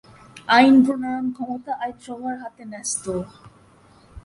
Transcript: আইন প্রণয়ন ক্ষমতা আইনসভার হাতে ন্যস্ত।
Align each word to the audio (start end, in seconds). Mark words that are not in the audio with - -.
আইন 0.47 0.75
প্রণয়ন 0.85 1.25
ক্ষমতা 1.35 1.71
আইনসভার 1.83 2.35
হাতে 2.41 2.63
ন্যস্ত। 2.71 3.05